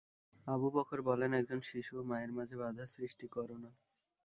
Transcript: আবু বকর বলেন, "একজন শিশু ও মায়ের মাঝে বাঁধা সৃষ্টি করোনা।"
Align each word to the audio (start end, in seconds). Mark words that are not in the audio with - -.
আবু 0.47 0.67
বকর 0.75 0.99
বলেন, 1.01 1.31
"একজন 1.33 1.59
শিশু 1.69 1.93
ও 1.97 2.07
মায়ের 2.09 2.31
মাঝে 2.37 2.55
বাঁধা 2.57 2.85
সৃষ্টি 2.87 3.25
করোনা।" 3.27 3.69